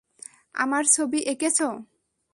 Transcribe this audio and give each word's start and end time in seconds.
আমার 0.55 0.83
ছবি 0.87 1.19
এঁকেছ? 1.23 1.57